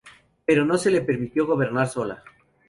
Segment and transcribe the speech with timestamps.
[0.47, 2.23] Pero no se le permitió gobernar sola.